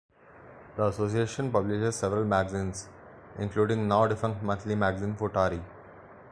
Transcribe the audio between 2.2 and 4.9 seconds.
magazines, including now-defunct monthly